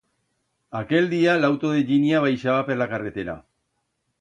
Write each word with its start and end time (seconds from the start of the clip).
Aquel 0.79 1.09
día, 1.11 1.35
l'auto 1.43 1.73
de 1.75 1.83
llinia 1.91 2.25
baixaba 2.25 2.65
per 2.71 2.79
la 2.81 2.89
carretera. 2.95 3.37